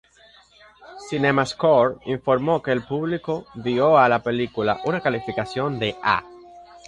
CinemaScore 1.11 1.99
informó 2.07 2.63
que 2.63 2.71
el 2.71 2.81
público 2.83 3.45
dio 3.53 3.99
a 3.99 4.09
la 4.09 4.23
película 4.23 4.81
una 4.83 4.99
calificación 4.99 5.77
de 5.77 5.95
"A". 6.01 6.23